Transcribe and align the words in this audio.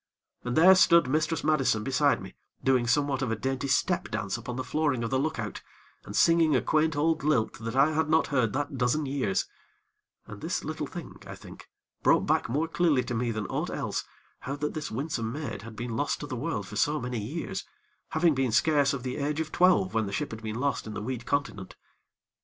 And 0.43 0.57
there 0.57 0.73
stood 0.73 1.07
Mistress 1.07 1.43
Madison 1.43 1.83
beside 1.83 2.23
me, 2.23 2.33
doing 2.63 2.87
somewhat 2.87 3.21
of 3.21 3.29
a 3.29 3.35
dainty 3.35 3.67
step 3.67 4.09
dance 4.09 4.35
upon 4.35 4.55
the 4.55 4.63
flooring 4.63 5.03
of 5.03 5.11
the 5.11 5.19
look 5.19 5.37
out, 5.37 5.61
and 6.05 6.15
singing 6.15 6.55
a 6.55 6.61
quaint 6.63 6.95
old 6.95 7.23
lilt 7.23 7.59
that 7.59 7.75
I 7.75 7.91
had 7.91 8.09
not 8.09 8.25
heard 8.33 8.51
that 8.53 8.79
dozen 8.79 9.05
years, 9.05 9.45
and 10.25 10.41
this 10.41 10.63
little 10.63 10.87
thing, 10.87 11.17
I 11.27 11.35
think, 11.35 11.69
brought 12.01 12.25
back 12.25 12.49
more 12.49 12.67
clearly 12.67 13.03
to 13.03 13.13
me 13.13 13.29
than 13.29 13.45
aught 13.45 13.69
else 13.69 14.03
how 14.39 14.55
that 14.55 14.73
this 14.73 14.89
winsome 14.89 15.31
maid 15.31 15.61
had 15.61 15.75
been 15.75 15.95
lost 15.95 16.21
to 16.21 16.25
the 16.25 16.35
world 16.35 16.65
for 16.65 16.77
so 16.77 16.99
many 16.99 17.19
years, 17.19 17.63
having 18.09 18.33
been 18.33 18.51
scarce 18.51 18.93
of 18.93 19.03
the 19.03 19.17
age 19.17 19.39
of 19.39 19.51
twelve 19.51 19.93
when 19.93 20.07
the 20.07 20.11
ship 20.13 20.31
had 20.31 20.41
been 20.41 20.59
lost 20.59 20.87
in 20.87 20.95
the 20.95 21.03
weed 21.03 21.27
continent. 21.27 21.75